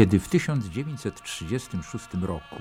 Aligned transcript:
Kiedy 0.00 0.20
w 0.20 0.28
1936 0.28 2.08
roku 2.22 2.56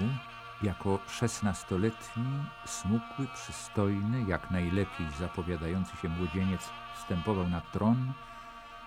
jako 0.63 0.99
szesnastoletni, 1.07 2.43
smukły, 2.65 3.27
przystojny, 3.33 4.23
jak 4.23 4.51
najlepiej 4.51 5.07
zapowiadający 5.19 5.97
się 5.97 6.09
młodzieniec 6.09 6.69
wstępował 6.95 7.47
na 7.47 7.61
tron, 7.61 8.13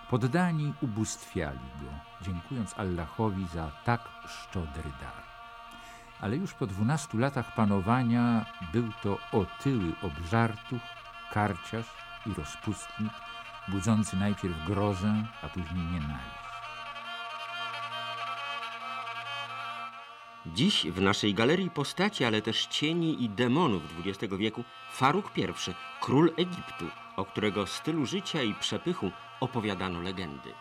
poddani 0.09 0.73
ubóstwiali 0.81 1.59
go, 1.81 1.87
dziękując 2.21 2.73
Allahowi 2.77 3.47
za 3.47 3.71
tak 3.85 4.09
szczodry 4.27 4.91
dar. 5.01 5.23
Ale 6.21 6.37
już 6.37 6.53
po 6.53 6.67
dwunastu 6.67 7.17
latach 7.17 7.55
panowania 7.55 8.45
był 8.73 8.89
to 9.03 9.17
otyły 9.31 9.93
obżartuch, 10.01 10.81
karciarz 11.31 11.87
i 12.25 12.33
rozpustnik, 12.33 13.13
budzący 13.67 14.17
najpierw 14.17 14.65
grozę, 14.67 15.13
a 15.41 15.49
później 15.49 15.85
nienawiść. 15.85 16.42
Dziś 20.45 20.87
w 20.91 21.01
naszej 21.01 21.33
galerii 21.33 21.69
postaci, 21.69 22.25
ale 22.25 22.41
też 22.41 22.65
cieni 22.65 23.23
i 23.23 23.29
demonów 23.29 23.81
XX 24.05 24.33
wieku 24.37 24.63
Faruk 24.91 25.37
I, 25.37 25.45
król 26.01 26.31
Egiptu, 26.37 26.85
o 27.15 27.25
którego 27.25 27.67
stylu 27.67 28.05
życia 28.05 28.41
i 28.41 28.53
przepychu 28.53 29.11
opowiadano 29.39 30.01
legendy. 30.01 30.53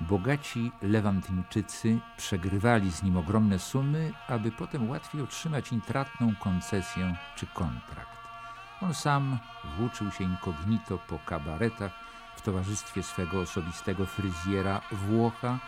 Bogaci 0.00 0.72
Lewantynczycy 0.82 1.98
przegrywali 2.16 2.92
z 2.92 3.02
nim 3.02 3.16
ogromne 3.16 3.58
sumy, 3.58 4.12
aby 4.28 4.52
potem 4.52 4.90
łatwiej 4.90 5.22
otrzymać 5.22 5.72
intratną 5.72 6.34
koncesję 6.40 7.16
czy 7.36 7.46
kontrakt. 7.46 8.18
On 8.82 8.94
sam 8.94 9.38
włóczył 9.78 10.10
się 10.10 10.24
incognito 10.24 10.98
po 10.98 11.18
kabaretach 11.18 11.92
w 12.36 12.42
towarzystwie 12.42 13.02
swego 13.02 13.40
osobistego 13.40 14.06
fryzjera 14.06 14.80
Włocha, 14.92 15.58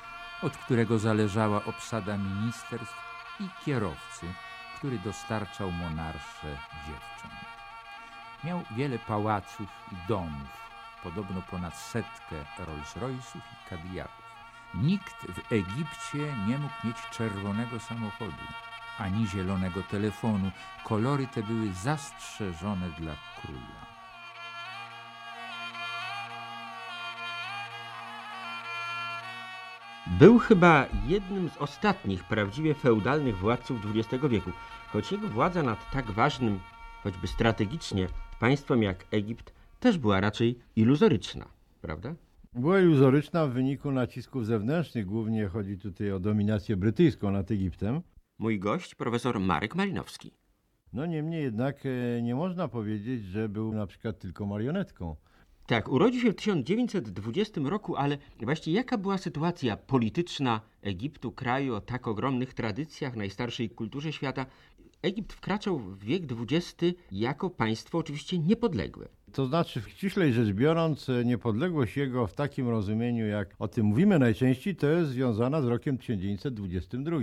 od 0.43 0.57
którego 0.57 0.99
zależała 0.99 1.65
obsada 1.65 2.17
ministerstw 2.19 2.95
i 3.41 3.65
kierowcy, 3.65 4.27
który 4.77 4.99
dostarczał 4.99 5.73
monarsze 5.73 6.59
dziewcząt. 6.87 7.47
Miał 8.45 8.63
wiele 8.71 8.99
pałaców 8.99 9.69
i 9.93 10.09
domów, 10.09 10.49
podobno 11.03 11.43
ponad 11.43 11.77
setkę 11.79 12.37
Rolls-Royce'ów 12.59 13.39
i 13.39 13.69
Cadillaców. 13.71 14.27
Nikt 14.75 15.17
w 15.33 15.53
Egipcie 15.53 16.37
nie 16.47 16.59
mógł 16.59 16.87
mieć 16.87 16.97
czerwonego 17.11 17.81
samochodu, 17.81 18.47
ani 18.99 19.27
zielonego 19.27 19.83
telefonu. 19.83 20.51
Kolory 20.85 21.27
te 21.27 21.43
były 21.43 21.73
zastrzeżone 21.73 22.91
dla 22.91 23.13
króla. 23.41 23.86
Był 30.07 30.39
chyba 30.39 30.87
jednym 31.07 31.51
z 31.51 31.57
ostatnich 31.57 32.25
prawdziwie 32.25 32.75
feudalnych 32.75 33.37
władców 33.37 33.81
XX 33.95 34.25
wieku, 34.31 34.51
choć 34.93 35.13
jego 35.13 35.29
władza 35.29 35.63
nad 35.63 35.91
tak 35.91 36.11
ważnym, 36.11 36.61
choćby 37.03 37.27
strategicznie, 37.27 38.09
państwem 38.41 38.83
jak 38.83 39.05
Egipt 39.11 39.53
też 39.81 39.99
była 39.99 40.21
raczej 40.21 40.59
iluzoryczna, 40.77 41.49
prawda? 41.81 42.15
Była 42.55 42.81
iluzoryczna 42.81 43.47
w 43.47 43.51
wyniku 43.51 43.91
nacisków 43.91 44.47
zewnętrznych. 44.47 45.07
Głównie 45.07 45.49
chodzi 45.49 45.79
tutaj 45.79 46.13
o 46.13 46.21
dominację 46.21 46.77
brytyjską 46.77 47.31
nad 47.31 47.51
Egiptem. 47.51 48.01
Mój 48.39 48.59
gość, 48.59 48.95
profesor 48.95 49.41
Marek 49.41 49.75
Malinowski. 49.75 50.33
No 50.93 51.07
niemniej 51.07 51.43
jednak 51.43 51.77
e, 51.87 52.23
nie 52.23 52.35
można 52.35 52.69
powiedzieć, 52.69 53.25
że 53.25 53.49
był 53.49 53.73
na 53.73 53.87
przykład 53.87 54.19
tylko 54.19 54.47
marionetką. 54.47 55.17
Tak, 55.67 55.89
urodził 55.89 56.21
się 56.21 56.33
w 56.33 56.35
1920 56.35 57.61
roku, 57.65 57.97
ale 57.97 58.19
właściwie 58.41 58.77
jaka 58.77 58.99
była 58.99 59.19
sytuacja 59.19 59.77
polityczna 59.77 60.61
Egiptu, 60.83 61.33
kraju 61.33 61.75
o 61.75 61.81
tak 61.81 62.09
ogromnych 62.09 62.55
tradycjach, 62.55 63.17
najstarszej 63.17 63.71
kulturze 63.71 64.13
świata? 64.13 64.47
Egipt 65.03 65.33
wkraczał 65.33 65.79
w 65.79 65.99
wiek 65.99 66.23
XX 66.33 66.99
jako 67.13 67.51
państwo 67.51 67.99
oczywiście 67.99 68.39
niepodległe. 68.39 69.09
To 69.33 69.47
znaczy, 69.47 69.83
ściślej 69.89 70.33
rzecz 70.33 70.49
biorąc, 70.49 71.07
niepodległość 71.25 71.97
jego 71.97 72.27
w 72.27 72.35
takim 72.35 72.69
rozumieniu, 72.69 73.27
jak 73.27 73.55
o 73.59 73.69
tym 73.69 73.87
mówimy 73.87 74.19
najczęściej, 74.19 74.77
to 74.77 74.87
jest 74.87 75.11
związana 75.11 75.63
z 75.63 75.65
rokiem 75.65 75.99
1922. 75.99 77.17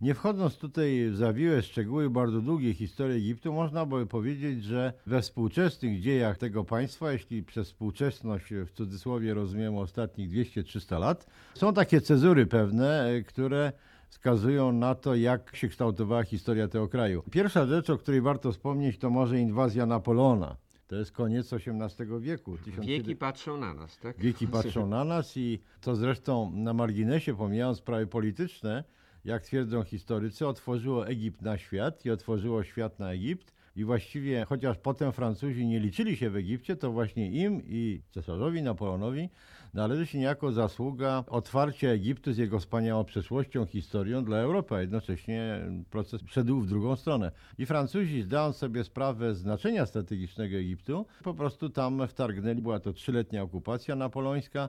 Nie 0.00 0.14
wchodząc 0.14 0.56
tutaj 0.56 1.10
w 1.10 1.16
zawiłe 1.16 1.62
szczegóły 1.62 2.10
bardzo 2.10 2.40
długiej 2.40 2.74
historii 2.74 3.16
Egiptu, 3.16 3.52
można 3.52 3.86
by 3.86 4.06
powiedzieć, 4.06 4.64
że 4.64 4.92
we 5.06 5.22
współczesnych 5.22 6.00
dziejach 6.00 6.38
tego 6.38 6.64
państwa, 6.64 7.12
jeśli 7.12 7.42
przez 7.42 7.66
współczesność 7.66 8.44
w 8.66 8.70
cudzysłowie 8.72 9.34
rozumiemy 9.34 9.80
ostatnich 9.80 10.30
200-300 10.30 11.00
lat, 11.00 11.26
są 11.54 11.74
takie 11.74 12.00
cezury 12.00 12.46
pewne, 12.46 13.04
e, 13.04 13.22
które 13.22 13.72
wskazują 14.08 14.72
na 14.72 14.94
to, 14.94 15.14
jak 15.14 15.56
się 15.56 15.68
kształtowała 15.68 16.24
historia 16.24 16.68
tego 16.68 16.88
kraju. 16.88 17.22
Pierwsza 17.30 17.66
rzecz, 17.66 17.90
o 17.90 17.98
której 17.98 18.20
warto 18.20 18.52
wspomnieć, 18.52 18.98
to 18.98 19.10
może 19.10 19.38
inwazja 19.38 19.86
Napoleona. 19.86 20.56
To 20.88 20.96
jest 20.96 21.12
koniec 21.12 21.52
XVIII 21.52 22.20
wieku. 22.20 22.56
Wieki 22.80 23.16
patrzą 23.16 23.56
na 23.56 23.74
nas, 23.74 23.98
tak? 23.98 24.18
Wieki 24.18 24.48
patrzą 24.48 24.86
na 24.86 25.04
nas 25.04 25.36
i 25.36 25.58
to 25.80 25.96
zresztą 25.96 26.52
na 26.54 26.72
marginesie, 26.72 27.36
pomijając 27.36 27.78
sprawy 27.78 28.06
polityczne, 28.06 28.84
jak 29.26 29.42
twierdzą 29.42 29.82
historycy, 29.82 30.46
otworzyło 30.46 31.08
Egipt 31.08 31.42
na 31.42 31.58
świat 31.58 32.06
i 32.06 32.10
otworzyło 32.10 32.64
świat 32.64 32.98
na 32.98 33.12
Egipt. 33.12 33.56
I 33.76 33.84
właściwie, 33.84 34.44
chociaż 34.44 34.78
potem 34.78 35.12
Francuzi 35.12 35.66
nie 35.66 35.80
liczyli 35.80 36.16
się 36.16 36.30
w 36.30 36.36
Egipcie, 36.36 36.76
to 36.76 36.92
właśnie 36.92 37.30
im 37.30 37.62
i 37.64 38.02
cesarzowi 38.10 38.62
Napoleonowi 38.62 39.28
należy 39.74 40.06
się 40.06 40.18
niejako 40.18 40.52
zasługa 40.52 41.24
otwarcia 41.26 41.88
Egiptu 41.88 42.32
z 42.32 42.38
jego 42.38 42.58
wspaniałą 42.58 43.04
przeszłością, 43.04 43.66
historią 43.66 44.24
dla 44.24 44.36
Europy, 44.36 44.74
a 44.74 44.80
jednocześnie 44.80 45.60
proces 45.90 46.20
szedł 46.26 46.60
w 46.60 46.68
drugą 46.68 46.96
stronę. 46.96 47.32
I 47.58 47.66
Francuzi, 47.66 48.22
zdając 48.22 48.56
sobie 48.56 48.84
sprawę 48.84 49.34
znaczenia 49.34 49.86
strategicznego 49.86 50.56
Egiptu, 50.56 51.06
po 51.22 51.34
prostu 51.34 51.68
tam 51.68 52.08
wtargnęli. 52.08 52.62
Była 52.62 52.80
to 52.80 52.92
trzyletnia 52.92 53.42
okupacja 53.42 53.96
napoleońska, 53.96 54.68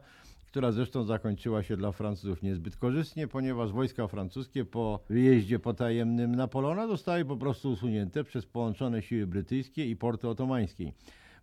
która 0.58 0.72
zresztą 0.72 1.04
zakończyła 1.04 1.64
się 1.64 1.78
dla 1.78 1.92
Francuzów 1.92 2.42
niezbyt 2.42 2.78
korzystnie, 2.78 3.28
ponieważ 3.28 3.72
wojska 3.72 4.08
francuskie 4.08 4.66
po 4.66 5.00
wyjeździe 5.10 5.60
potajemnym 5.60 6.36
Napoleona 6.36 6.88
zostały 6.88 7.26
po 7.26 7.38
prostu 7.38 7.72
usunięte 7.72 8.24
przez 8.24 8.46
połączone 8.46 9.02
siły 9.02 9.28
brytyjskie 9.28 9.86
i 9.86 9.96
porty 9.96 10.30
otomańskiej. 10.30 10.94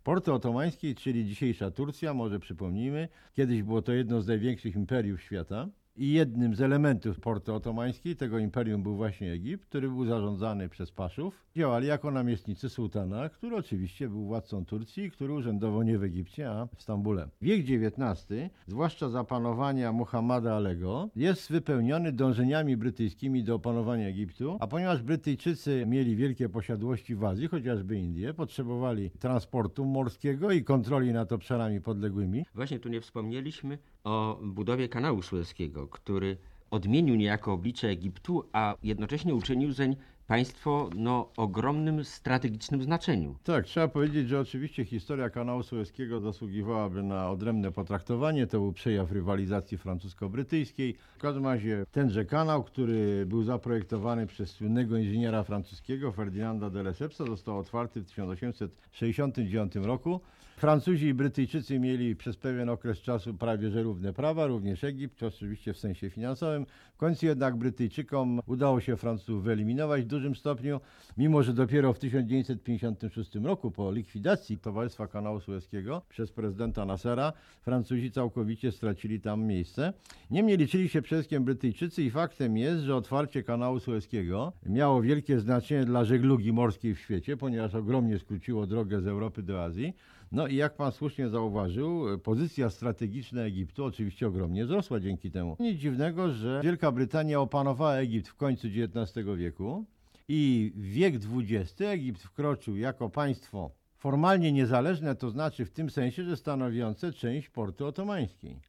Porty 0.03 0.33
otomańskiej, 0.33 0.95
czyli 0.95 1.25
dzisiejsza 1.25 1.71
Turcja, 1.71 2.13
może 2.13 2.39
przypomnijmy, 2.39 3.07
kiedyś 3.33 3.63
było 3.63 3.81
to 3.81 3.93
jedno 3.93 4.21
z 4.21 4.27
największych 4.27 4.75
imperiów 4.75 5.21
świata. 5.21 5.67
I 5.97 6.11
jednym 6.11 6.55
z 6.55 6.61
elementów 6.61 7.19
porty 7.19 7.53
otomańskiej 7.53 8.15
tego 8.15 8.39
imperium 8.39 8.83
był 8.83 8.95
właśnie 8.95 9.31
Egipt, 9.31 9.65
który 9.65 9.89
był 9.89 10.05
zarządzany 10.05 10.69
przez 10.69 10.91
Paszów. 10.91 11.45
Działali 11.55 11.87
jako 11.87 12.11
namiestnicy 12.11 12.69
sułtana, 12.69 13.29
który 13.29 13.55
oczywiście 13.55 14.09
był 14.09 14.25
władcą 14.25 14.65
Turcji, 14.65 15.11
który 15.11 15.33
urzędował 15.33 15.83
nie 15.83 15.97
w 15.97 16.03
Egipcie, 16.03 16.51
a 16.51 16.67
w 16.75 16.81
Stambule. 16.81 17.27
Wiek 17.41 17.61
XIX, 17.61 18.51
zwłaszcza 18.67 19.09
za 19.09 19.23
panowania 19.23 19.91
Muhammada 19.91 20.55
Alego, 20.55 21.09
jest 21.15 21.51
wypełniony 21.51 22.11
dążeniami 22.11 22.77
brytyjskimi 22.77 23.43
do 23.43 23.55
opanowania 23.55 24.07
Egiptu, 24.07 24.57
a 24.59 24.67
ponieważ 24.67 25.03
Brytyjczycy 25.03 25.85
mieli 25.87 26.15
wielkie 26.15 26.49
posiadłości 26.49 27.15
w 27.15 27.23
Azji, 27.23 27.47
chociażby 27.47 27.99
Indie, 27.99 28.33
potrzebowali 28.33 29.11
transportu 29.19 29.85
morskiego 29.85 30.51
i 30.51 30.63
kontroli 30.63 31.13
nad 31.13 31.31
obszarami 31.31 31.81
podległymi. 31.81 32.45
Właśnie 32.55 32.79
tu 32.79 32.89
nie 32.89 33.01
wspomnieliśmy 33.01 33.77
o 34.05 34.39
budowie 34.43 34.89
kanału 34.89 35.21
sueskiego, 35.21 35.87
który 35.87 36.37
odmienił 36.71 37.15
niejako 37.15 37.53
oblicze 37.53 37.87
Egiptu, 37.87 38.43
a 38.53 38.75
jednocześnie 38.83 39.35
uczynił 39.35 39.71
zeń 39.71 39.95
państwo 40.27 40.89
no, 40.95 41.29
ogromnym 41.37 42.03
strategicznym 42.03 42.83
znaczeniu. 42.83 43.35
Tak, 43.43 43.65
trzeba 43.65 43.87
powiedzieć, 43.87 44.29
że 44.29 44.39
oczywiście 44.39 44.85
historia 44.85 45.29
kanału 45.29 45.63
sueskiego 45.63 46.19
zasługiwałaby 46.19 47.03
na 47.03 47.29
odrębne 47.29 47.71
potraktowanie. 47.71 48.47
To 48.47 48.59
był 48.59 48.73
przejaw 48.73 49.11
rywalizacji 49.11 49.77
francusko-brytyjskiej. 49.77 50.95
W 51.17 51.21
każdym 51.21 51.45
razie 51.45 51.85
tenże 51.91 52.25
kanał, 52.25 52.63
który 52.63 53.25
był 53.25 53.43
zaprojektowany 53.43 54.27
przez 54.27 54.49
słynnego 54.49 54.97
inżyniera 54.97 55.43
francuskiego 55.43 56.11
Ferdinanda 56.11 56.69
de 56.69 56.83
Lessepsa, 56.83 57.25
został 57.25 57.59
otwarty 57.59 58.01
w 58.01 58.05
1869 58.05 59.75
roku. 59.75 60.21
Francuzi 60.57 61.07
i 61.07 61.13
Brytyjczycy 61.13 61.79
mieli 61.79 62.15
przez 62.15 62.37
pewien 62.37 62.69
okres 62.69 62.97
czasu 63.01 63.33
prawie 63.33 63.69
że 63.69 63.83
równe 63.83 64.13
prawa, 64.13 64.47
również 64.47 64.83
Egipt, 64.83 65.23
oczywiście 65.23 65.73
w 65.73 65.77
sensie 65.77 66.09
finansowym. 66.09 66.65
W 66.93 66.97
końcu 66.97 67.25
jednak 67.25 67.55
Brytyjczykom 67.55 68.39
udało 68.47 68.81
się 68.81 68.97
Francuzów 68.97 69.43
wyeliminować 69.43 70.03
w 70.03 70.07
dużym 70.07 70.35
stopniu, 70.35 70.79
mimo 71.17 71.43
że 71.43 71.53
dopiero 71.53 71.93
w 71.93 71.99
1956 71.99 73.35
roku 73.35 73.71
po 73.71 73.91
likwidacji 73.91 74.57
Towarzystwa 74.57 75.07
Kanału 75.07 75.39
Sueskiego 75.39 76.01
przez 76.09 76.31
prezydenta 76.31 76.85
Nassera 76.85 77.33
Francuzi 77.61 78.11
całkowicie 78.11 78.71
stracili 78.71 79.21
tam 79.21 79.43
miejsce. 79.43 79.93
Niemniej 80.31 80.57
liczyli 80.57 80.89
się 80.89 81.01
przede 81.01 81.21
wszystkim 81.21 81.43
Brytyjczycy 81.43 82.03
i 82.03 82.11
faktem 82.11 82.57
jest, 82.57 82.83
że 82.83 82.95
otwarcie 82.95 83.43
kanału 83.43 83.79
sueskiego 83.79 84.53
miało 84.65 85.01
wielkie 85.01 85.39
znaczenie 85.39 85.85
dla 85.85 86.05
żeglugi 86.05 86.53
morskiej 86.53 86.95
w 86.95 86.99
świecie, 86.99 87.37
ponieważ 87.37 87.75
ogromnie 87.75 88.19
skróciło 88.19 88.67
drogę 88.67 89.01
z 89.01 89.07
Europy 89.07 89.43
do 89.43 89.63
Azji. 89.63 89.93
No 90.31 90.47
i 90.47 90.55
jak 90.55 90.75
pan 90.75 90.91
słusznie 90.91 91.29
zauważył, 91.29 92.19
pozycja 92.19 92.69
strategiczna 92.69 93.41
Egiptu 93.41 93.85
oczywiście 93.85 94.27
ogromnie 94.27 94.65
wzrosła 94.65 94.99
dzięki 94.99 95.31
temu. 95.31 95.57
Nic 95.59 95.79
dziwnego, 95.79 96.31
że 96.31 96.61
Wielka 96.63 96.91
Brytania 96.91 97.39
opanowała 97.39 97.95
Egipt 97.95 98.27
w 98.27 98.35
końcu 98.35 98.67
XIX 98.67 99.27
wieku 99.37 99.85
i 100.27 100.71
wiek 100.75 101.15
XX 101.15 101.81
Egipt 101.81 102.21
wkroczył 102.21 102.77
jako 102.77 103.09
państwo 103.09 103.71
formalnie 103.97 104.51
niezależne, 104.51 105.15
to 105.15 105.29
znaczy 105.29 105.65
w 105.65 105.71
tym 105.71 105.89
sensie, 105.89 106.23
że 106.23 106.37
stanowiące 106.37 107.13
część 107.13 107.49
portu 107.49 107.85
otomańskiej. 107.85 108.59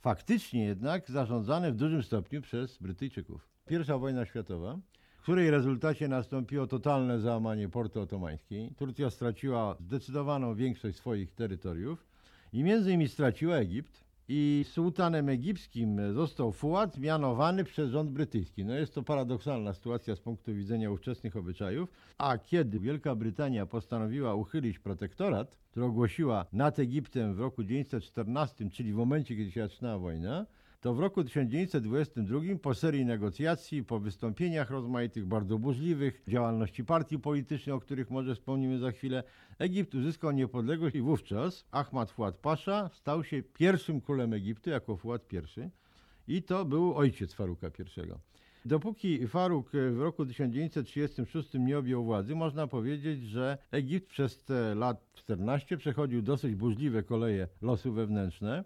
Faktycznie 0.00 0.64
jednak 0.64 1.10
zarządzane 1.10 1.72
w 1.72 1.76
dużym 1.76 2.02
stopniu 2.02 2.42
przez 2.42 2.78
Brytyjczyków. 2.78 3.48
Pierwsza 3.66 3.98
wojna 3.98 4.24
światowa 4.24 4.78
której 5.26 5.50
rezultacie 5.50 6.08
nastąpiło 6.08 6.66
totalne 6.66 7.20
załamanie 7.20 7.68
portu 7.68 8.00
otomańskiej. 8.00 8.70
Turcja 8.76 9.10
straciła 9.10 9.76
zdecydowaną 9.80 10.54
większość 10.54 10.96
swoich 10.96 11.32
terytoriów 11.32 12.06
i 12.52 12.64
między 12.64 12.90
innymi 12.90 13.08
straciła 13.08 13.56
Egipt 13.56 14.04
i 14.28 14.64
sułtanem 14.68 15.28
egipskim 15.28 16.14
został 16.14 16.52
Fuad 16.52 16.98
mianowany 16.98 17.64
przez 17.64 17.90
rząd 17.90 18.10
brytyjski. 18.10 18.64
No 18.64 18.74
jest 18.74 18.94
to 18.94 19.02
paradoksalna 19.02 19.72
sytuacja 19.72 20.16
z 20.16 20.20
punktu 20.20 20.54
widzenia 20.54 20.90
ówczesnych 20.90 21.36
obyczajów, 21.36 21.88
a 22.18 22.38
kiedy 22.38 22.80
Wielka 22.80 23.14
Brytania 23.14 23.66
postanowiła 23.66 24.34
uchylić 24.34 24.78
protektorat, 24.78 25.56
który 25.70 25.86
ogłosiła 25.86 26.46
nad 26.52 26.78
Egiptem 26.78 27.34
w 27.34 27.40
roku 27.40 27.62
1914, 27.62 28.70
czyli 28.70 28.92
w 28.92 28.96
momencie, 28.96 29.36
kiedy 29.36 29.50
się 29.50 29.68
zaczynała 29.68 29.98
wojna, 29.98 30.46
to 30.80 30.94
w 30.94 31.00
roku 31.00 31.24
1922 31.24 32.40
po 32.62 32.74
serii 32.74 33.04
negocjacji, 33.04 33.84
po 33.84 34.00
wystąpieniach 34.00 34.70
rozmaitych, 34.70 35.26
bardzo 35.26 35.58
burzliwych, 35.58 36.22
działalności 36.28 36.84
partii 36.84 37.18
politycznej, 37.18 37.76
o 37.76 37.80
których 37.80 38.10
może 38.10 38.34
wspomnimy 38.34 38.78
za 38.78 38.92
chwilę, 38.92 39.22
Egipt 39.58 39.94
uzyskał 39.94 40.30
niepodległość 40.30 40.96
i 40.96 41.00
wówczas 41.00 41.66
Ahmad 41.70 42.10
Fuad 42.10 42.36
Pasza 42.36 42.90
stał 42.92 43.24
się 43.24 43.42
pierwszym 43.42 44.00
królem 44.00 44.32
Egiptu 44.32 44.70
jako 44.70 44.96
Fuad 44.96 45.22
I 45.32 46.36
i 46.36 46.42
to 46.42 46.64
był 46.64 46.94
ojciec 46.94 47.34
Faruka 47.34 47.66
I. 47.66 48.36
Dopóki 48.64 49.28
Faruk 49.28 49.70
w 49.70 50.00
roku 50.00 50.26
1936 50.26 51.48
nie 51.54 51.78
objął 51.78 52.04
władzy, 52.04 52.34
można 52.34 52.66
powiedzieć, 52.66 53.22
że 53.22 53.58
Egipt 53.70 54.08
przez 54.08 54.44
te 54.44 54.74
lat 54.74 55.12
14 55.14 55.76
przechodził 55.76 56.22
dosyć 56.22 56.54
burzliwe 56.54 57.02
koleje 57.02 57.48
losu 57.62 57.92
wewnętrzne. 57.92 58.64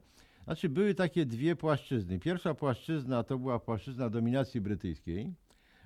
Znaczy 0.50 0.68
były 0.68 0.94
takie 0.94 1.26
dwie 1.26 1.56
płaszczyzny. 1.56 2.18
Pierwsza 2.18 2.54
płaszczyzna 2.54 3.22
to 3.22 3.38
była 3.38 3.58
płaszczyzna 3.58 4.10
dominacji 4.10 4.60
brytyjskiej, 4.60 5.34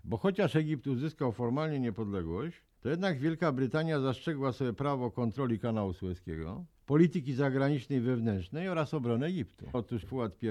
bo 0.04 0.16
chociaż 0.16 0.56
Egipt 0.56 0.86
uzyskał 0.86 1.32
formalnie 1.32 1.80
niepodległość, 1.80 2.62
to 2.80 2.88
jednak 2.88 3.18
Wielka 3.18 3.52
Brytania 3.52 4.00
zastrzegła 4.00 4.52
sobie 4.52 4.72
prawo 4.72 5.10
kontroli 5.10 5.58
kanału 5.58 5.92
Suezkiego, 5.92 6.64
polityki 6.86 7.32
zagranicznej 7.32 8.00
wewnętrznej 8.00 8.68
oraz 8.68 8.94
obrony 8.94 9.26
Egiptu. 9.26 9.66
Otóż 9.72 10.04
Fuad 10.04 10.42
I, 10.42 10.48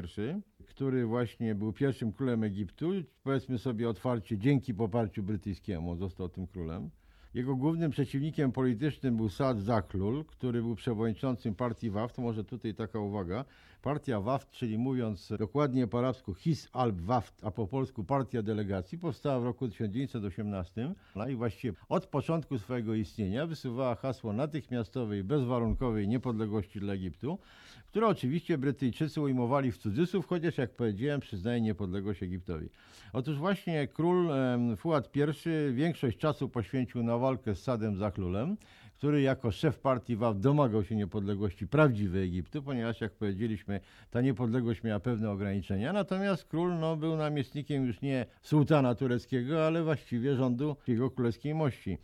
który 0.66 1.06
właśnie 1.06 1.56
był 1.56 1.74
pierwszym 1.74 2.12
królem 2.12 2.44
Egiptu, 2.44 2.92
powiedzmy 3.24 3.58
sobie 3.58 3.90
otwarcie, 3.90 4.38
dzięki 4.38 4.74
poparciu 4.74 5.24
brytyjskiemu 5.24 5.96
został 5.96 6.30
tym 6.30 6.48
królem, 6.48 6.90
jego 7.34 7.56
głównym 7.56 7.92
przeciwnikiem 7.92 8.52
politycznym 8.52 9.18
był 9.18 9.30
Saad 9.30 9.60
Zaklul, 9.60 10.26
który 10.26 10.62
był 10.62 10.76
przewodniczącym 10.76 11.56
partii 11.56 11.90
WAFT. 11.90 12.18
Może 12.18 12.44
tutaj 12.44 12.76
taka 12.76 13.00
uwaga. 13.00 13.46
Partia 13.84 14.20
WAFT, 14.20 14.52
czyli 14.52 14.78
mówiąc 14.78 15.34
dokładnie 15.40 15.88
po 15.88 16.00
arabsku 16.00 16.34
His 16.34 16.70
al-Waft, 16.74 17.46
a 17.46 17.52
po 17.52 17.68
polsku 17.68 18.04
Partia 18.04 18.42
Delegacji, 18.42 18.98
powstała 18.98 19.40
w 19.40 19.44
roku 19.44 19.68
1918 19.68 20.94
no 21.16 21.28
i 21.28 21.36
właściwie 21.36 21.78
od 21.90 22.06
początku 22.06 22.60
swojego 22.60 22.94
istnienia 22.94 23.48
wysuwała 23.48 23.96
hasło 23.96 24.34
natychmiastowej, 24.34 25.24
bezwarunkowej 25.24 26.08
niepodległości 26.08 26.80
dla 26.80 26.94
Egiptu, 26.94 27.40
które 27.88 28.08
oczywiście 28.08 28.58
Brytyjczycy 28.58 29.22
ujmowali 29.22 29.72
w 29.72 29.78
cudzysłów, 29.78 30.28
chociaż 30.28 30.58
jak 30.58 30.72
powiedziałem 30.72 31.22
przyznaje 31.22 31.62
niepodległość 31.62 32.24
Egiptowi. 32.24 32.70
Otóż 33.14 33.38
właśnie 33.38 33.88
król 33.88 34.30
Fuad 34.78 35.10
I 35.16 35.74
większość 35.74 36.18
czasu 36.18 36.50
poświęcił 36.50 37.04
na 37.04 37.18
walkę 37.18 37.56
z 37.56 37.64
Sadem 37.64 37.98
Zaklulem, 37.98 38.58
który 38.98 39.22
jako 39.22 39.52
szef 39.52 39.80
partii 39.80 40.16
WAW 40.16 40.40
domagał 40.40 40.84
się 40.84 40.96
niepodległości 40.96 41.68
prawdziwej 41.68 42.24
Egiptu, 42.24 42.64
ponieważ 42.64 43.02
jak 43.02 43.14
powiedzieliśmy, 43.14 43.80
ta 44.12 44.22
niepodległość 44.22 44.84
miała 44.84 45.00
pewne 45.00 45.32
ograniczenia, 45.32 45.94
natomiast 45.94 46.46
król 46.46 46.80
no, 46.80 46.96
był 46.98 47.18
namiestnikiem 47.18 47.86
już 47.86 48.02
nie 48.02 48.26
sułtana 48.42 48.96
tureckiego, 48.96 49.68
ale 49.68 49.84
właściwie 49.84 50.36
rządu 50.36 50.76
jego 50.88 51.12
królewskiej 51.12 51.56
mości. 51.56 51.98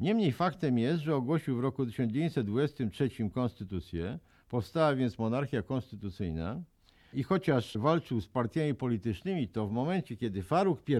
Niemniej 0.00 0.32
faktem 0.32 0.78
jest, 0.78 1.02
że 1.02 1.16
ogłosił 1.16 1.56
w 1.56 1.60
roku 1.60 1.86
1923 1.86 3.10
konstytucję, 3.30 4.18
powstała 4.48 4.94
więc 4.94 5.18
monarchia 5.18 5.62
konstytucyjna. 5.62 6.62
I 7.14 7.22
chociaż 7.22 7.78
walczył 7.78 8.20
z 8.20 8.28
partiami 8.28 8.74
politycznymi, 8.74 9.48
to 9.48 9.66
w 9.66 9.72
momencie, 9.72 10.16
kiedy 10.16 10.42
Faruk 10.42 10.82
I 10.88 10.94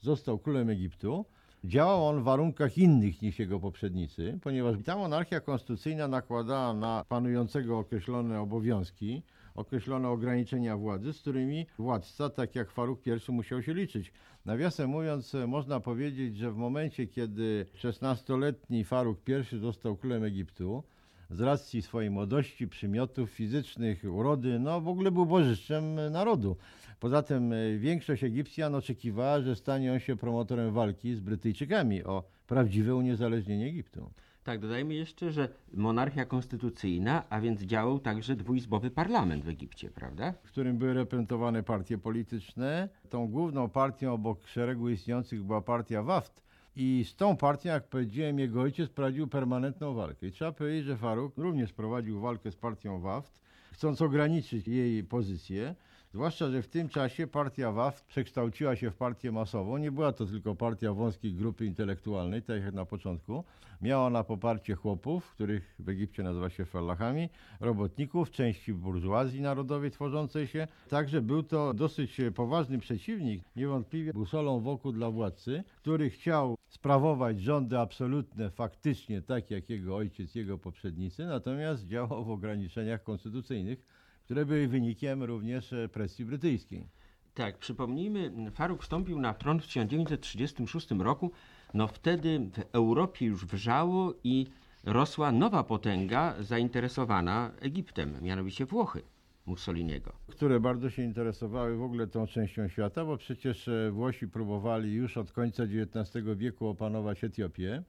został 0.00 0.38
królem 0.38 0.70
Egiptu, 0.70 1.24
Działał 1.66 2.06
on 2.06 2.20
w 2.20 2.24
warunkach 2.24 2.78
innych 2.78 3.22
niż 3.22 3.38
jego 3.38 3.60
poprzednicy, 3.60 4.38
ponieważ 4.42 4.76
ta 4.84 4.96
monarchia 4.96 5.40
konstytucyjna 5.40 6.08
nakładała 6.08 6.74
na 6.74 7.04
panującego 7.08 7.78
określone 7.78 8.40
obowiązki, 8.40 9.22
określone 9.54 10.08
ograniczenia 10.08 10.76
władzy, 10.76 11.12
z 11.12 11.20
którymi 11.20 11.66
władca, 11.78 12.30
tak 12.30 12.54
jak 12.54 12.70
Faruk 12.70 13.00
I, 13.06 13.32
musiał 13.32 13.62
się 13.62 13.74
liczyć. 13.74 14.12
Nawiasem 14.44 14.90
mówiąc, 14.90 15.36
można 15.46 15.80
powiedzieć, 15.80 16.36
że 16.36 16.52
w 16.52 16.56
momencie, 16.56 17.06
kiedy 17.06 17.66
16-letni 17.74 18.84
Faruk 18.84 19.18
I 19.52 19.58
został 19.58 19.96
królem 19.96 20.24
Egiptu, 20.24 20.82
z 21.30 21.40
racji 21.40 21.82
swojej 21.82 22.10
młodości, 22.10 22.68
przymiotów 22.68 23.30
fizycznych, 23.30 24.04
urody, 24.12 24.58
no 24.58 24.80
w 24.80 24.88
ogóle 24.88 25.10
był 25.10 25.26
bożyszczem 25.26 26.10
narodu. 26.10 26.56
Poza 27.00 27.22
tym 27.22 27.52
e, 27.52 27.78
większość 27.78 28.24
Egipcjan 28.24 28.74
oczekiwała, 28.74 29.40
że 29.40 29.56
stanie 29.56 29.92
on 29.92 29.98
się 29.98 30.16
promotorem 30.16 30.72
walki 30.72 31.14
z 31.14 31.20
Brytyjczykami 31.20 32.04
o 32.04 32.24
prawdziwe 32.46 32.94
uniezależnienie 32.94 33.66
Egiptu. 33.66 34.10
Tak, 34.44 34.60
dodajmy 34.60 34.94
jeszcze, 34.94 35.32
że 35.32 35.48
monarchia 35.74 36.24
konstytucyjna, 36.24 37.24
a 37.30 37.40
więc 37.40 37.62
działał 37.62 37.98
także 37.98 38.36
dwuizbowy 38.36 38.90
parlament 38.90 39.44
w 39.44 39.48
Egipcie, 39.48 39.90
prawda? 39.90 40.32
W 40.32 40.50
którym 40.50 40.78
były 40.78 40.94
reprezentowane 40.94 41.62
partie 41.62 41.98
polityczne. 41.98 42.88
Tą 43.10 43.28
główną 43.28 43.68
partią 43.68 44.12
obok 44.12 44.46
szeregu 44.46 44.88
istniejących 44.88 45.44
była 45.44 45.60
partia 45.60 46.02
WAFT, 46.02 46.46
i 46.76 47.04
z 47.08 47.16
tą 47.16 47.36
partią, 47.36 47.68
jak 47.68 47.88
powiedziałem, 47.88 48.38
jego 48.38 48.60
ojciec 48.60 48.90
prowadził 48.90 49.26
permanentną 49.28 49.94
walkę. 49.94 50.26
I 50.26 50.32
trzeba 50.32 50.52
powiedzieć, 50.52 50.84
że 50.84 50.96
Faruk 50.96 51.36
również 51.36 51.72
prowadził 51.72 52.20
walkę 52.20 52.50
z 52.50 52.56
partią 52.56 53.00
WAFT, 53.00 53.40
chcąc 53.72 54.02
ograniczyć 54.02 54.68
jej 54.68 55.04
pozycję. 55.04 55.74
Zwłaszcza, 56.16 56.50
że 56.50 56.62
w 56.62 56.68
tym 56.68 56.88
czasie 56.88 57.26
partia 57.26 57.72
WAF 57.72 58.04
przekształciła 58.04 58.76
się 58.76 58.90
w 58.90 58.96
partię 58.96 59.32
masową. 59.32 59.76
Nie 59.76 59.92
była 59.92 60.12
to 60.12 60.26
tylko 60.26 60.54
partia 60.54 60.92
wąskiej 60.92 61.34
grupy 61.34 61.66
intelektualnej, 61.66 62.42
tak 62.42 62.62
jak 62.62 62.74
na 62.74 62.84
początku. 62.84 63.44
Miała 63.82 64.06
ona 64.06 64.24
poparcie 64.24 64.74
chłopów, 64.74 65.30
których 65.30 65.74
w 65.78 65.88
Egipcie 65.88 66.22
nazywa 66.22 66.50
się 66.50 66.64
fallahami, 66.64 67.28
robotników, 67.60 68.30
części 68.30 68.74
burżuazji 68.74 69.40
narodowej 69.40 69.90
tworzącej 69.90 70.46
się. 70.46 70.68
Także 70.88 71.22
był 71.22 71.42
to 71.42 71.74
dosyć 71.74 72.20
poważny 72.34 72.78
przeciwnik, 72.78 73.44
niewątpliwie 73.56 74.12
busolą 74.12 74.60
wokół 74.60 74.92
dla 74.92 75.10
władcy, 75.10 75.64
który 75.76 76.10
chciał 76.10 76.56
sprawować 76.68 77.40
rządy 77.40 77.78
absolutne 77.78 78.50
faktycznie 78.50 79.22
tak 79.22 79.50
jak 79.50 79.70
jego 79.70 79.96
ojciec, 79.96 80.34
jego 80.34 80.58
poprzednicy, 80.58 81.26
natomiast 81.26 81.86
działał 81.86 82.24
w 82.24 82.30
ograniczeniach 82.30 83.02
konstytucyjnych 83.02 84.05
które 84.26 84.46
były 84.46 84.68
wynikiem 84.68 85.22
również 85.22 85.72
e, 85.72 85.88
presji 85.88 86.24
brytyjskiej. 86.24 86.86
Tak, 87.34 87.58
przypomnijmy, 87.58 88.50
Faruk 88.54 88.82
wstąpił 88.82 89.20
na 89.20 89.34
tron 89.34 89.60
w 89.60 89.66
1936 89.66 90.90
roku. 90.90 91.30
No 91.74 91.86
wtedy 91.88 92.38
w 92.38 92.74
Europie 92.74 93.26
już 93.26 93.46
wrzało 93.46 94.14
i 94.24 94.46
rosła 94.84 95.32
nowa 95.32 95.64
potęga 95.64 96.34
zainteresowana 96.40 97.50
Egiptem, 97.60 98.16
mianowicie 98.22 98.66
Włochy 98.66 99.02
Mussoliniego. 99.46 100.12
Które 100.26 100.60
bardzo 100.60 100.90
się 100.90 101.02
interesowały 101.02 101.76
w 101.76 101.82
ogóle 101.82 102.06
tą 102.06 102.26
częścią 102.26 102.68
świata, 102.68 103.04
bo 103.04 103.16
przecież 103.16 103.68
e, 103.68 103.90
Włosi 103.90 104.28
próbowali 104.28 104.92
już 104.92 105.16
od 105.16 105.32
końca 105.32 105.62
XIX 105.62 106.26
wieku 106.36 106.66
opanować 106.68 107.24
Etiopię. 107.24 107.82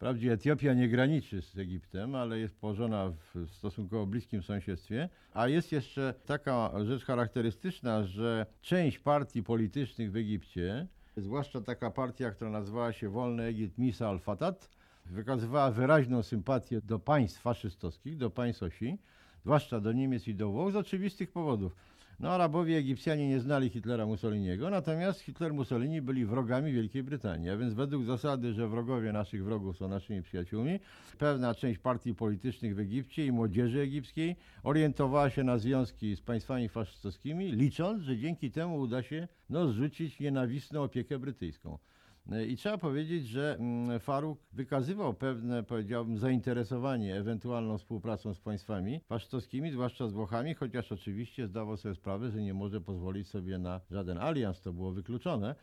Wprawdzie 0.00 0.32
Etiopia 0.32 0.74
nie 0.74 0.88
graniczy 0.88 1.42
z 1.42 1.58
Egiptem, 1.58 2.14
ale 2.14 2.38
jest 2.38 2.56
położona 2.56 3.10
w 3.10 3.48
stosunkowo 3.50 4.06
bliskim 4.06 4.42
sąsiedztwie. 4.42 5.08
A 5.34 5.48
jest 5.48 5.72
jeszcze 5.72 6.14
taka 6.26 6.72
rzecz 6.84 7.04
charakterystyczna, 7.04 8.04
że 8.04 8.46
część 8.60 8.98
partii 8.98 9.42
politycznych 9.42 10.12
w 10.12 10.16
Egipcie, 10.16 10.86
zwłaszcza 11.16 11.60
taka 11.60 11.90
partia, 11.90 12.30
która 12.30 12.50
nazywała 12.50 12.92
się 12.92 13.08
Wolny 13.08 13.42
Egipt 13.42 13.78
Misa 13.78 14.08
al-Fatat, 14.08 14.70
wykazywała 15.06 15.70
wyraźną 15.70 16.22
sympatię 16.22 16.80
do 16.80 16.98
państw 16.98 17.40
faszystowskich, 17.40 18.16
do 18.16 18.30
państw 18.30 18.62
osi, 18.62 18.98
zwłaszcza 19.42 19.80
do 19.80 19.92
Niemiec 19.92 20.28
i 20.28 20.34
do 20.34 20.50
Włoch 20.50 20.72
z 20.72 20.76
oczywistych 20.76 21.32
powodów 21.32 21.76
No 22.20 22.30
Arabowie 22.30 22.76
Egipcjanie 22.76 23.28
nie 23.28 23.40
znali 23.40 23.70
Hitlera 23.70 24.06
Mussoliniego, 24.06 24.70
natomiast 24.70 25.20
Hitler 25.20 25.54
Mussolini 25.54 26.02
byli 26.02 26.26
wrogami 26.26 26.72
Wielkiej 26.72 27.02
Brytanii, 27.02 27.50
a 27.50 27.56
więc 27.56 27.74
według 27.74 28.04
zasady, 28.04 28.52
że 28.52 28.68
wrogowie 28.68 29.12
naszych 29.12 29.44
wrogów 29.44 29.76
są 29.76 29.88
naszymi 29.88 30.22
przyjaciółmi, 30.22 30.80
pewna 31.18 31.54
część 31.54 31.78
partii 31.78 32.14
politycznych 32.14 32.74
w 32.74 32.78
Egipcie 32.78 33.26
i 33.26 33.32
młodzieży 33.32 33.80
egipskiej 33.80 34.36
orientowała 34.62 35.30
się 35.30 35.44
na 35.44 35.58
związki 35.58 36.16
z 36.16 36.20
państwami 36.20 36.68
faszystowskimi, 36.68 37.52
licząc, 37.52 38.02
że 38.02 38.18
dzięki 38.18 38.50
temu 38.50 38.80
uda 38.80 39.02
się 39.02 39.28
no, 39.50 39.68
zrzucić 39.68 40.20
nienawistną 40.20 40.82
opiekę 40.82 41.18
brytyjską. 41.18 41.78
I 42.48 42.56
trzeba 42.56 42.78
powiedzieć, 42.78 43.28
że 43.28 43.56
mm, 43.58 44.00
Faruk 44.00 44.38
wykazywał 44.52 45.14
pewne, 45.14 45.62
powiedziałbym, 45.62 46.18
zainteresowanie 46.18 47.16
ewentualną 47.16 47.78
współpracą 47.78 48.34
z 48.34 48.40
państwami 48.40 49.00
faszystowskimi, 49.08 49.70
zwłaszcza 49.70 50.08
z 50.08 50.12
Włochami, 50.12 50.54
chociaż 50.54 50.92
oczywiście 50.92 51.46
zdawał 51.46 51.76
sobie 51.76 51.94
sprawę, 51.94 52.30
że 52.30 52.42
nie 52.42 52.54
może 52.54 52.80
pozwolić 52.80 53.28
sobie 53.28 53.58
na 53.58 53.80
żaden 53.90 54.18
alians, 54.18 54.60
to 54.60 54.72
było 54.72 54.92
wykluczone. 54.92 55.54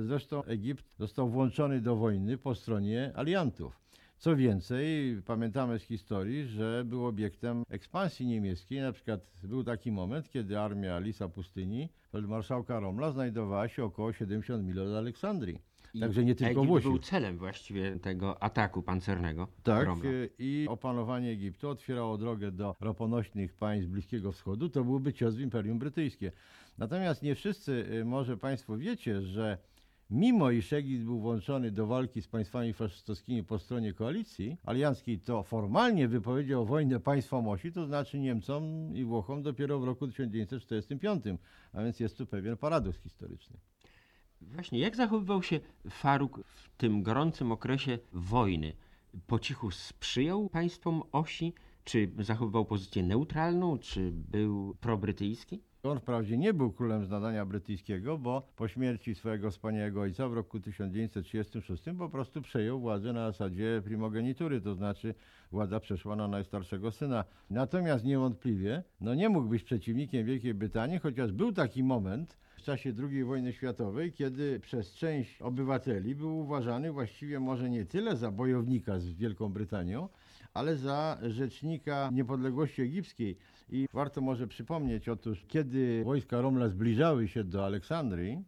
Zresztą 0.00 0.44
Egipt 0.44 0.84
został 0.98 1.28
włączony 1.28 1.80
do 1.80 1.96
wojny 1.96 2.38
po 2.38 2.54
stronie 2.54 3.12
aliantów. 3.14 3.83
Co 4.18 4.36
więcej, 4.36 5.16
pamiętamy 5.26 5.78
z 5.78 5.82
historii, 5.82 6.44
że 6.46 6.84
był 6.86 7.06
obiektem 7.06 7.62
ekspansji 7.68 8.26
niemieckiej. 8.26 8.80
Na 8.80 8.92
przykład 8.92 9.20
był 9.42 9.64
taki 9.64 9.92
moment, 9.92 10.30
kiedy 10.30 10.60
armia 10.60 10.98
Lisa 10.98 11.28
Pustyni, 11.28 11.88
feldmarszałka 12.12 12.80
Romla, 12.80 13.10
znajdowała 13.10 13.68
się 13.68 13.84
około 13.84 14.12
70 14.12 14.64
mil 14.64 14.80
od 14.80 14.96
Aleksandrii. 14.96 15.58
I 15.94 16.00
Także 16.00 16.24
nie 16.24 16.34
tylko 16.34 16.50
Egipt 16.50 16.66
Włosi. 16.66 16.88
był 16.88 16.98
celem 16.98 17.38
właściwie 17.38 17.98
tego 17.98 18.42
ataku 18.42 18.82
pancernego. 18.82 19.48
Tak, 19.62 19.86
Romla. 19.86 20.10
i 20.38 20.66
opanowanie 20.68 21.30
Egiptu 21.30 21.68
otwierało 21.68 22.18
drogę 22.18 22.52
do 22.52 22.76
roponośnych 22.80 23.54
państw 23.54 23.90
Bliskiego 23.90 24.32
Wschodu. 24.32 24.68
To 24.68 24.84
byłby 24.84 25.12
cios 25.12 25.34
w 25.34 25.40
Imperium 25.40 25.78
Brytyjskie. 25.78 26.32
Natomiast 26.78 27.22
nie 27.22 27.34
wszyscy, 27.34 27.86
y, 27.92 28.04
może 28.04 28.36
Państwo 28.36 28.76
wiecie, 28.78 29.22
że 29.22 29.58
mimo 30.14 30.50
iż 30.50 30.72
Egipt 30.72 31.04
był 31.04 31.20
włączony 31.20 31.70
do 31.70 31.86
walki 31.86 32.22
z 32.22 32.28
państwami 32.28 32.72
faszystowskimi 32.72 33.44
po 33.44 33.58
stronie 33.58 33.92
koalicji 33.92 34.56
alianckiej, 34.64 35.18
to 35.18 35.42
formalnie 35.42 36.08
wypowiedział 36.08 36.66
wojnę 36.66 37.00
państwom 37.00 37.48
osi, 37.48 37.72
to 37.72 37.86
znaczy 37.86 38.18
Niemcom 38.18 38.96
i 38.96 39.04
Włochom 39.04 39.42
dopiero 39.42 39.80
w 39.80 39.84
roku 39.84 40.06
1945. 40.08 41.24
A 41.72 41.82
więc 41.82 42.00
jest 42.00 42.18
tu 42.18 42.26
pewien 42.26 42.56
paradoks 42.56 42.98
historyczny. 42.98 43.56
Właśnie, 44.40 44.78
jak 44.78 44.96
zachowywał 44.96 45.42
się 45.42 45.60
Faruk 45.90 46.40
w 46.44 46.76
tym 46.76 47.02
gorącym 47.02 47.52
okresie 47.52 47.98
wojny? 48.12 48.72
Po 49.26 49.38
cichu 49.38 49.70
sprzyjał 49.70 50.48
państwom 50.48 51.02
osi? 51.12 51.52
Czy 51.84 52.10
zachowywał 52.18 52.64
pozycję 52.64 53.02
neutralną? 53.02 53.78
Czy 53.78 54.12
był 54.12 54.74
probrytyjski? 54.80 55.60
On 55.84 56.00
wprawdzie 56.00 56.38
nie 56.38 56.54
był 56.54 56.72
królem 56.72 57.04
z 57.04 57.10
nadania 57.10 57.46
brytyjskiego, 57.46 58.18
bo 58.18 58.42
po 58.56 58.68
śmierci 58.68 59.14
swojego 59.14 59.50
wspaniałego 59.50 60.00
ojca 60.00 60.28
w 60.28 60.32
roku 60.32 60.60
1936 60.60 61.82
po 61.98 62.08
prostu 62.08 62.42
przejął 62.42 62.80
władzę 62.80 63.12
na 63.12 63.32
zasadzie 63.32 63.82
primogenitury, 63.84 64.60
to 64.60 64.74
znaczy 64.74 65.14
władza 65.52 65.80
przeszła 65.80 66.16
na 66.16 66.28
najstarszego 66.28 66.90
syna. 66.90 67.24
Natomiast 67.50 68.04
niewątpliwie 68.04 68.82
no 69.00 69.14
nie 69.14 69.28
mógł 69.28 69.48
być 69.48 69.62
przeciwnikiem 69.62 70.26
Wielkiej 70.26 70.54
Brytanii, 70.54 70.98
chociaż 70.98 71.32
był 71.32 71.52
taki 71.52 71.82
moment 71.82 72.36
w 72.56 72.62
czasie 72.62 72.92
II 73.10 73.24
wojny 73.24 73.52
światowej, 73.52 74.12
kiedy 74.12 74.60
przez 74.60 74.94
część 74.94 75.42
obywateli 75.42 76.14
był 76.14 76.38
uważany 76.38 76.92
właściwie 76.92 77.40
może 77.40 77.70
nie 77.70 77.84
tyle 77.84 78.16
za 78.16 78.30
bojownika 78.30 78.98
z 78.98 79.08
Wielką 79.08 79.52
Brytanią, 79.52 80.08
ale 80.54 80.76
za 80.76 81.18
rzecznika 81.22 82.10
niepodległości 82.12 82.82
egipskiej. 82.82 83.36
I 83.68 83.86
warto 83.92 84.20
może 84.20 84.46
przypomnieć, 84.46 85.08
otóż 85.08 85.44
kiedy 85.48 86.04
wojska 86.04 86.40
Romla 86.40 86.68
zbliżały 86.68 87.28
się 87.28 87.44
do 87.44 87.64
Aleksandrii, 87.64 88.44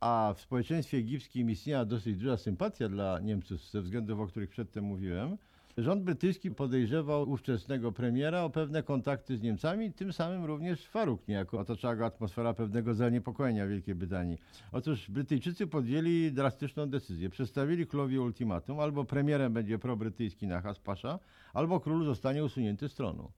a 0.00 0.34
w 0.36 0.40
społeczeństwie 0.40 0.98
egipskim 0.98 1.50
istniała 1.50 1.84
dosyć 1.84 2.16
duża 2.16 2.36
sympatia 2.36 2.88
dla 2.88 3.20
Niemców 3.20 3.70
ze 3.70 3.82
względów, 3.82 4.20
o 4.20 4.26
których 4.26 4.50
przedtem 4.50 4.84
mówiłem, 4.84 5.36
rząd 5.82 6.02
brytyjski 6.02 6.50
podejrzewał 6.50 7.30
ówczesnego 7.30 7.92
premiera 7.92 8.42
o 8.42 8.50
pewne 8.50 8.82
kontakty 8.82 9.36
z 9.36 9.42
Niemcami, 9.42 9.92
tym 9.92 10.12
samym 10.12 10.44
również 10.44 10.86
Faruk 10.86 11.28
niejako 11.28 11.58
otaczała 11.58 11.96
go 11.96 12.06
atmosfera 12.06 12.54
pewnego 12.54 12.94
zaniepokojenia 12.94 13.66
Wielkiej 13.66 13.94
Brytanii. 13.94 14.38
Otóż 14.72 15.10
Brytyjczycy 15.10 15.66
podjęli 15.66 16.32
drastyczną 16.32 16.90
decyzję. 16.90 17.30
Przedstawili 17.30 17.86
królowi 17.86 18.18
ultimatum, 18.18 18.80
albo 18.80 19.04
premierem 19.04 19.52
będzie 19.52 19.78
probrytyjski 19.78 20.46
Nahas 20.46 20.78
Pasza, 20.78 21.18
albo 21.54 21.80
król 21.80 22.04
zostanie 22.04 22.44
usunięty 22.44 22.88
z 22.88 22.94
tronu. 22.94 23.30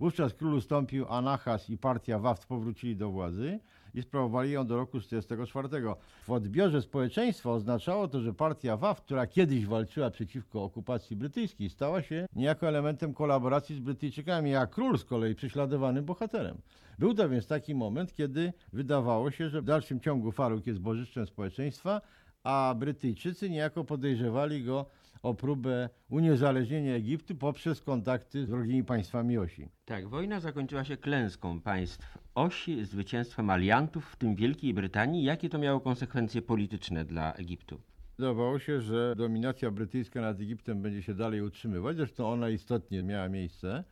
Wówczas 0.00 0.34
król 0.34 0.54
ustąpił, 0.54 1.06
a 1.08 1.22
Nahas 1.22 1.70
i 1.70 1.78
partia 1.78 2.18
Waft 2.18 2.46
powrócili 2.46 2.96
do 2.96 3.10
władzy 3.10 3.60
i 3.96 4.02
sprawowali 4.02 4.52
ją 4.52 4.66
do 4.66 4.76
roku 4.76 5.00
1944. 5.00 5.96
W 6.26 6.32
odbiorze 6.32 6.82
społeczeństwa 6.82 7.50
oznaczało 7.50 8.08
to, 8.08 8.20
że 8.20 8.34
partia 8.34 8.76
Waft, 8.76 9.04
która 9.04 9.26
kiedyś 9.26 9.66
walczyła 9.66 10.10
przeciwko 10.10 10.62
okupacji 10.62 11.16
brytyjskiej, 11.16 11.70
stała 11.70 12.02
się 12.02 12.26
niejako 12.36 12.68
elementem 12.68 13.14
kolaboracji 13.14 13.76
z 13.76 13.80
Brytyjczykami, 13.80 14.54
a 14.54 14.66
król 14.66 14.98
z 14.98 15.04
kolei 15.04 15.34
prześladowanym 15.34 16.04
bohaterem. 16.04 16.58
Był 16.98 17.14
to 17.14 17.28
więc 17.28 17.46
taki 17.46 17.74
moment, 17.74 18.12
kiedy 18.12 18.52
wydawało 18.72 19.30
się, 19.30 19.48
że 19.48 19.62
w 19.62 19.64
dalszym 19.64 20.00
ciągu 20.00 20.32
Faruk 20.32 20.66
jest 20.66 20.80
bożyszczem 20.80 21.26
społeczeństwa, 21.26 22.00
a 22.44 22.74
Brytyjczycy 22.78 23.50
niejako 23.50 23.84
podejrzewali 23.84 24.64
go 24.64 24.86
o 25.26 25.34
próbę 25.34 25.88
uniezależnienia 26.10 26.94
Egiptu 26.94 27.34
poprzez 27.34 27.82
kontakty 27.82 28.46
z 28.46 28.50
wrogimi 28.50 28.84
państwami 28.84 29.38
osi. 29.38 29.68
Tak, 29.84 30.08
wojna 30.08 30.40
zakończyła 30.40 30.84
się 30.84 30.96
klęską 30.96 31.60
państw 31.60 32.18
osi, 32.34 32.84
zwycięstwem 32.84 33.50
aliantów, 33.50 34.06
w 34.06 34.16
tym 34.16 34.34
Wielkiej 34.34 34.74
Brytanii. 34.74 35.24
Jakie 35.24 35.48
to 35.48 35.58
miało 35.58 35.80
konsekwencje 35.80 36.42
polityczne 36.42 37.04
dla 37.04 37.32
Egiptu? 37.32 37.80
Wydawało 38.18 38.58
się, 38.58 38.80
że 38.80 39.14
dominacja 39.16 39.70
brytyjska 39.70 40.20
nad 40.20 40.40
Egiptem 40.40 40.82
będzie 40.82 41.02
się 41.02 41.14
dalej 41.14 41.42
utrzymywać, 41.42 41.96
zresztą 41.96 42.28
ona 42.28 42.48
istotnie 42.48 43.02
miała 43.02 43.28
miejsce, 43.28 43.84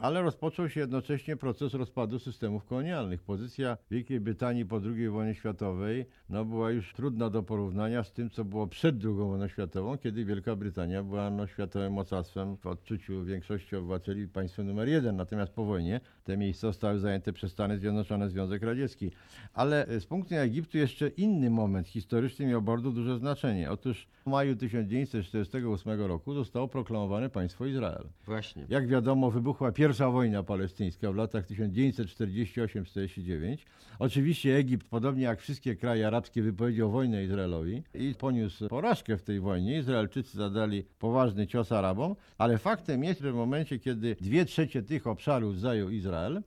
ale 0.00 0.22
rozpoczął 0.22 0.68
się 0.68 0.80
jednocześnie 0.80 1.36
proces 1.36 1.74
rozpadu 1.74 2.18
systemów 2.18 2.64
kolonialnych. 2.64 3.22
Pozycja 3.22 3.76
Wielkiej 3.90 4.20
Brytanii 4.20 4.66
po 4.66 4.80
II 4.84 5.08
wojnie 5.08 5.34
światowej 5.34 6.06
no, 6.28 6.44
była 6.44 6.70
już 6.70 6.92
trudna 6.92 7.30
do 7.30 7.42
porównania 7.42 8.04
z 8.04 8.12
tym, 8.12 8.30
co 8.30 8.44
było 8.44 8.66
przed 8.66 9.04
II 9.04 9.14
wojną 9.14 9.48
światową, 9.48 9.98
kiedy 9.98 10.24
Wielka 10.24 10.56
Brytania 10.56 11.02
była 11.02 11.30
no, 11.30 11.46
światowym 11.46 11.92
mocarstwem 11.92 12.56
w 12.56 12.66
odczuciu 12.66 13.24
większości 13.24 13.76
obywateli 13.76 14.28
państwem 14.28 14.66
numer 14.66 14.88
jeden. 14.88 15.16
Natomiast 15.16 15.52
po 15.52 15.64
wojnie 15.64 16.00
te 16.24 16.36
miejsca 16.36 16.66
zostały 16.66 16.98
zajęte 16.98 17.32
przez 17.32 17.52
Stany 17.52 17.78
Zjednoczone, 17.78 18.28
Związek 18.28 18.62
Radziecki. 18.62 19.10
Ale 19.54 19.86
z 20.00 20.06
punktu 20.06 20.30
widzenia 20.30 20.42
Egiptu 20.42 20.78
jeszcze 20.78 21.08
inny 21.08 21.50
moment 21.50 21.88
historyczny 21.88 22.46
miał 22.46 22.62
bardzo 22.62 22.90
duże 22.90 23.18
znaczenie. 23.18 23.70
Otóż 23.70 24.08
w 24.26 24.30
maju 24.30 24.56
1948 24.56 26.00
roku 26.00 26.34
zostało 26.34 26.68
proklamowane 26.68 27.30
państwo 27.30 27.66
Izrael. 27.66 28.04
Właśnie. 28.26 28.66
Jak 28.68 28.88
wiadomo, 28.88 29.30
wybuchła 29.30 29.72
pierwsza 29.72 29.89
wojna 29.98 30.42
palestyńska 30.42 31.12
w 31.12 31.16
latach 31.16 31.46
1948-49. 31.46 33.56
Oczywiście 33.98 34.56
Egipt, 34.56 34.88
podobnie 34.88 35.22
jak 35.22 35.40
wszystkie 35.40 35.76
kraje 35.76 36.06
arabskie, 36.06 36.42
wypowiedział 36.42 36.90
wojnę 36.90 37.24
Izraelowi 37.24 37.82
i 37.94 38.14
poniósł 38.18 38.68
porażkę 38.68 39.16
w 39.16 39.22
tej 39.22 39.40
wojnie. 39.40 39.78
Izraelczycy 39.78 40.38
zadali 40.38 40.84
poważny 40.98 41.46
cios 41.46 41.72
Arabom, 41.72 42.16
ale 42.38 42.58
faktem 42.58 43.04
jest, 43.04 43.20
że 43.20 43.32
w 43.32 43.34
momencie, 43.34 43.78
kiedy 43.78 44.16
dwie 44.20 44.44
trzecie 44.44 44.82
tych 44.82 45.06
obszarów 45.06 45.60
zajął 45.60 45.90
Izrael, 45.90 46.42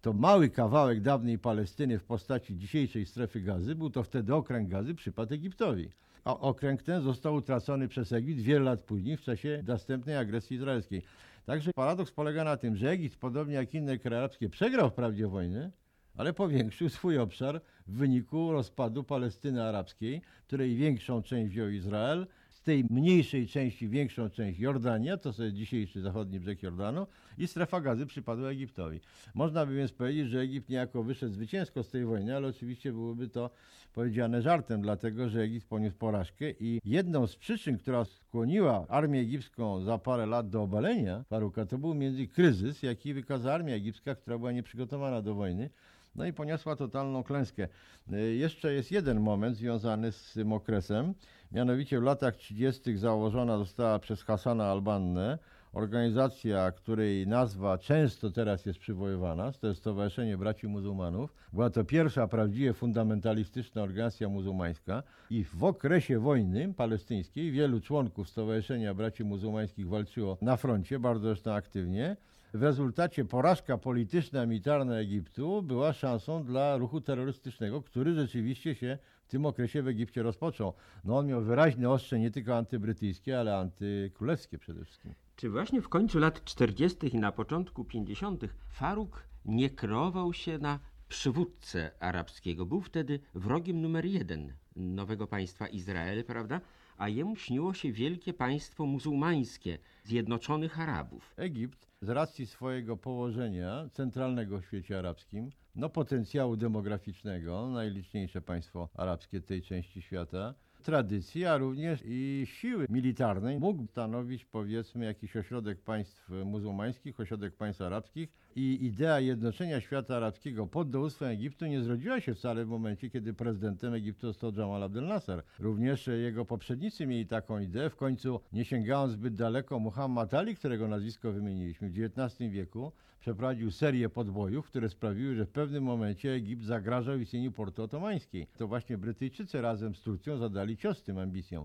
to 0.00 0.12
mały 0.12 0.48
kawałek 0.48 1.00
dawnej 1.00 1.38
Palestyny 1.38 1.98
w 1.98 2.04
postaci 2.04 2.56
dzisiejszej 2.56 3.06
strefy 3.06 3.40
gazy 3.40 3.74
był 3.74 3.90
to 3.90 4.02
wtedy 4.02 4.34
okręg 4.34 4.68
gazy, 4.68 4.94
przypadł 4.94 5.34
Egiptowi. 5.34 5.88
A 6.24 6.38
okręg 6.38 6.82
ten 6.82 7.02
został 7.02 7.34
utracony 7.34 7.88
przez 7.88 8.12
Egipt 8.12 8.40
wiele 8.40 8.64
lat 8.64 8.80
później 8.80 9.16
w 9.16 9.22
czasie 9.22 9.62
następnej 9.66 10.16
agresji 10.16 10.56
izraelskiej. 10.56 11.02
Także 11.46 11.72
paradoks 11.72 12.12
polega 12.12 12.44
na 12.44 12.56
tym, 12.56 12.76
że 12.76 12.90
Egipt, 12.90 13.18
podobnie 13.18 13.54
jak 13.54 13.74
inne 13.74 13.98
kraje 13.98 14.18
arabskie, 14.18 14.48
przegrał 14.48 14.90
wprawdzie 14.90 15.28
wojnę, 15.28 15.70
ale 16.16 16.32
powiększył 16.32 16.88
swój 16.88 17.18
obszar 17.18 17.60
w 17.86 17.96
wyniku 17.96 18.52
rozpadu 18.52 19.04
Palestyny 19.04 19.62
Arabskiej, 19.62 20.22
której 20.46 20.76
większą 20.76 21.22
część 21.22 21.52
wziął 21.52 21.68
Izrael, 21.68 22.26
tej 22.64 22.84
mniejszej 22.90 23.46
części 23.46 23.88
większą 23.88 24.30
część 24.30 24.58
Jordania, 24.58 25.16
to 25.16 25.28
jest 25.28 25.56
dzisiejszy 25.56 26.00
zachodni 26.00 26.40
brzeg 26.40 26.62
Jordanu 26.62 27.06
i 27.38 27.46
strefa 27.46 27.80
gazy 27.80 28.06
przypadła 28.06 28.48
Egiptowi. 28.48 29.00
Można 29.34 29.66
by 29.66 29.74
więc 29.76 29.92
powiedzieć, 29.92 30.28
że 30.28 30.40
Egipt 30.40 30.68
niejako 30.68 31.02
wyszedł 31.02 31.32
zwycięsko 31.32 31.82
z 31.82 31.90
tej 31.90 32.04
wojny, 32.04 32.36
ale 32.36 32.48
oczywiście 32.48 32.92
byłoby 32.92 33.28
to 33.28 33.50
powiedziane 33.92 34.42
żartem, 34.42 34.82
dlatego 34.82 35.28
że 35.28 35.40
Egipt 35.40 35.68
poniósł 35.68 35.96
porażkę 35.96 36.50
i 36.60 36.80
jedną 36.84 37.26
z 37.26 37.36
przyczyn, 37.36 37.78
która 37.78 38.04
skłoniła 38.04 38.86
armię 38.88 39.20
egipską 39.20 39.80
za 39.80 39.98
parę 39.98 40.26
lat 40.26 40.48
do 40.48 40.62
obalenia 40.62 41.24
Faruka, 41.28 41.66
to 41.66 41.78
był 41.78 41.94
między 41.94 42.26
kryzys, 42.26 42.82
jaki 42.82 43.14
wykazała 43.14 43.54
armia 43.54 43.74
egipska, 43.74 44.14
która 44.14 44.38
była 44.38 44.52
nieprzygotowana 44.52 45.22
do 45.22 45.34
wojny, 45.34 45.70
no 46.14 46.26
i 46.26 46.32
poniosła 46.32 46.76
totalną 46.76 47.22
klęskę. 47.22 47.68
Y, 48.12 48.34
Jeszcze 48.34 48.72
jest 48.72 48.92
jeden 48.92 49.20
moment 49.20 49.56
związany 49.56 50.12
z 50.12 50.32
tym 50.32 50.52
okresem. 50.52 51.14
Mianowicie 51.52 52.00
w 52.00 52.02
latach 52.02 52.36
30. 52.36 52.96
założona 52.96 53.58
została 53.58 53.98
przez 53.98 54.22
Hasana 54.22 54.70
al-Bannę 54.70 55.38
organizacja, 55.72 56.72
której 56.72 57.26
nazwa 57.26 57.78
często 57.78 58.30
teraz 58.30 58.66
jest 58.66 58.78
przywoływana, 58.78 59.52
to 59.52 59.66
jest 59.66 59.80
Stowarzyszenie 59.80 60.38
Braci 60.38 60.68
Muzułmanów. 60.68 61.34
Była 61.52 61.70
to 61.70 61.84
pierwsza 61.84 62.28
prawdziwie 62.28 62.72
fundamentalistyczna 62.72 63.82
organizacja 63.82 64.28
muzułmańska 64.28 65.02
i 65.30 65.44
w 65.44 65.64
okresie 65.64 66.18
wojny 66.18 66.74
palestyńskiej 66.74 67.52
wielu 67.52 67.80
członków 67.80 68.28
Stowarzyszenia 68.28 68.94
Braci 68.94 69.24
Muzułmańskich 69.24 69.88
walczyło 69.88 70.38
na 70.42 70.56
froncie, 70.56 70.98
bardzo 70.98 71.28
zresztą 71.28 71.52
aktywnie. 71.52 72.16
W 72.54 72.62
rezultacie 72.62 73.24
porażka 73.24 73.78
polityczna, 73.78 74.46
militarna 74.46 74.94
Egiptu 74.94 75.62
była 75.62 75.92
szansą 75.92 76.44
dla 76.44 76.76
ruchu 76.76 77.00
terrorystycznego, 77.00 77.82
który 77.82 78.14
rzeczywiście 78.14 78.74
się 78.74 78.98
tym 79.34 79.46
okresie 79.46 79.82
w 79.82 79.88
Egipcie 79.88 80.22
rozpoczął. 80.22 80.72
No 81.04 81.18
on 81.18 81.26
miał 81.26 81.42
wyraźne 81.42 81.90
ostrze 81.90 82.18
nie 82.18 82.30
tylko 82.30 82.56
antybrytyjskie, 82.56 83.40
ale 83.40 83.56
antykrólewskie 83.56 84.58
przede 84.58 84.84
wszystkim. 84.84 85.14
Czy 85.36 85.50
właśnie 85.50 85.82
w 85.82 85.88
końcu 85.88 86.18
lat 86.18 86.44
40. 86.44 87.16
i 87.16 87.18
na 87.18 87.32
początku 87.32 87.84
50. 87.84 88.44
Faruk 88.68 89.22
nie 89.44 89.70
kreował 89.70 90.32
się 90.32 90.58
na 90.58 90.78
przywódcę 91.08 91.90
arabskiego? 92.00 92.66
Był 92.66 92.80
wtedy 92.80 93.20
wrogiem 93.34 93.80
numer 93.80 94.04
jeden 94.04 94.52
nowego 94.76 95.26
państwa 95.26 95.66
Izrael, 95.66 96.24
prawda? 96.24 96.60
A 96.98 97.08
jemu 97.08 97.36
śniło 97.36 97.74
się 97.74 97.92
wielkie 97.92 98.32
państwo 98.32 98.86
muzułmańskie 98.86 99.78
Zjednoczonych 100.04 100.80
Arabów. 100.80 101.34
Egipt 101.36 101.88
z 102.00 102.08
racji 102.08 102.46
swojego 102.46 102.96
położenia 102.96 103.88
centralnego 103.92 104.60
w 104.60 104.64
świecie 104.64 104.98
arabskim, 104.98 105.50
no 105.74 105.88
potencjału 105.88 106.56
demograficznego, 106.56 107.68
najliczniejsze 107.68 108.40
państwo 108.40 108.88
arabskie 108.94 109.40
tej 109.40 109.62
części 109.62 110.02
świata, 110.02 110.54
tradycji, 110.84 111.46
a 111.46 111.56
również 111.56 112.02
i 112.06 112.42
siły 112.46 112.86
militarnej 112.90 113.58
mógł 113.58 113.86
stanowić 113.86 114.44
powiedzmy 114.44 115.04
jakiś 115.04 115.36
ośrodek 115.36 115.80
państw 115.80 116.28
muzułmańskich, 116.44 117.20
ośrodek 117.20 117.56
państw 117.56 117.82
arabskich 117.82 118.28
i 118.56 118.84
idea 118.84 119.20
jednoczenia 119.20 119.80
świata 119.80 120.16
arabskiego 120.16 120.66
pod 120.66 120.90
dowództwem 120.90 121.28
Egiptu 121.28 121.66
nie 121.66 121.82
zrodziła 121.82 122.20
się 122.20 122.34
wcale 122.34 122.64
w 122.64 122.68
momencie, 122.68 123.10
kiedy 123.10 123.34
prezydentem 123.34 123.94
Egiptu 123.94 124.26
został 124.26 124.52
Jamal 124.52 124.82
Abdel 124.82 125.06
Nasser. 125.06 125.42
Również 125.58 126.06
jego 126.06 126.44
poprzednicy 126.44 127.06
mieli 127.06 127.26
taką 127.26 127.58
ideę, 127.58 127.90
w 127.90 127.96
końcu 127.96 128.40
nie 128.52 128.64
sięgając 128.64 129.12
zbyt 129.12 129.34
daleko, 129.34 129.78
Muhammad 129.78 130.34
Ali, 130.34 130.56
którego 130.56 130.88
nazwisko 130.88 131.32
wymieniliśmy 131.32 131.90
w 131.90 131.98
XIX 131.98 132.50
wieku, 132.50 132.92
przeprowadził 133.24 133.70
serię 133.70 134.08
podbojów, 134.08 134.66
które 134.66 134.88
sprawiły, 134.88 135.34
że 135.34 135.46
w 135.46 135.50
pewnym 135.50 135.84
momencie 135.84 136.32
Egipt 136.32 136.62
zagrażał 136.64 137.18
istnieniu 137.18 137.52
portu 137.52 137.82
otomańskiej. 137.82 138.46
To 138.58 138.68
właśnie 138.68 138.98
Brytyjczycy 138.98 139.60
razem 139.60 139.94
z 139.94 140.00
Turcją 140.00 140.38
zadali 140.38 140.76
cios 140.76 141.02
tym 141.02 141.18
ambicjom. 141.18 141.64